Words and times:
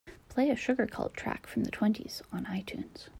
Play 0.29 0.49
a 0.49 0.55
Sugarcult 0.55 1.13
track 1.13 1.45
from 1.45 1.63
the 1.63 1.69
twenties 1.69 2.23
on 2.31 2.45
Itunes 2.45 3.07